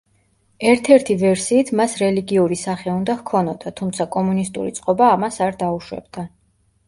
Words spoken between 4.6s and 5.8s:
წყობა ამას არ